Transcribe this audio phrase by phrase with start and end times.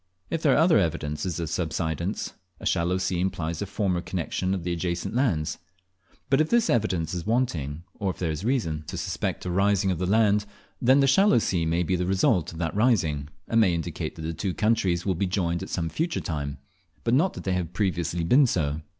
[0.31, 4.63] If there are other evidences of subsidence, a shallow sea implies a former connexion of
[4.63, 5.59] the adjacent lands;
[6.27, 9.91] but if this evidence is wanting, or if there is reason to suspect a rising
[9.91, 10.47] of the land,
[10.81, 14.23] then the shallow sea may be the result of that rising, and may indicate that
[14.23, 16.57] the two countries will be joined at some future time,
[17.03, 18.81] but not that they have previously been so.